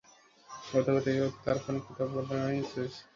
গতকাল 0.69 0.97
থেকে 1.05 1.19
ও 1.21 1.39
তার 1.43 1.57
ফোনে 1.63 1.79
কথা 1.87 2.03
বলেই 2.13 2.61
চলছে। 2.71 3.01